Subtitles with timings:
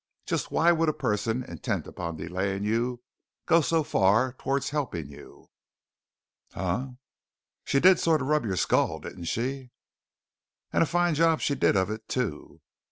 [0.25, 3.03] Just why would a person intent upon delaying you
[3.45, 5.51] go so far towards helping you?"
[6.53, 6.93] "Huh?"
[7.65, 9.69] "She did sort of rub your skull, didn't she?"
[10.73, 12.61] "And a fine job she did of it, too."